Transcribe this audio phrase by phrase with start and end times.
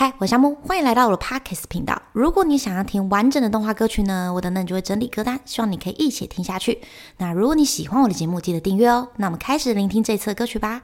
[0.00, 2.00] 嗨，我是夏木，欢迎来到我的 Podcast 频道。
[2.12, 6.80] 如果你想要听完整的动画歌曲呢，我等等就会整理歌单，希望你可以一起听下去。
[7.16, 9.08] 那如果你喜欢我的节目，记得订阅哦。
[9.16, 10.82] 那我们开始聆听这次的歌曲吧。